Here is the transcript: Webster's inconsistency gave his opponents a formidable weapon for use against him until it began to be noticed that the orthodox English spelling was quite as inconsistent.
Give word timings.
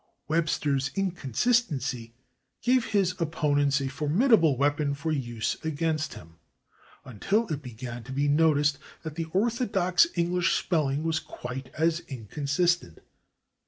Webster's 0.27 0.89
inconsistency 0.95 2.15
gave 2.63 2.85
his 2.85 3.13
opponents 3.21 3.79
a 3.79 3.87
formidable 3.87 4.57
weapon 4.57 4.95
for 4.95 5.11
use 5.11 5.63
against 5.63 6.15
him 6.15 6.37
until 7.05 7.47
it 7.49 7.61
began 7.61 8.03
to 8.05 8.11
be 8.11 8.27
noticed 8.27 8.79
that 9.03 9.13
the 9.13 9.25
orthodox 9.25 10.07
English 10.15 10.55
spelling 10.57 11.03
was 11.03 11.19
quite 11.19 11.69
as 11.77 11.99
inconsistent. 12.07 12.97